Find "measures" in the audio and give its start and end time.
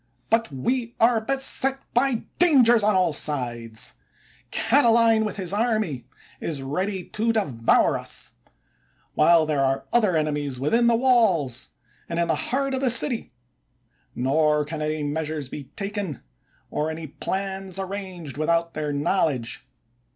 15.03-15.49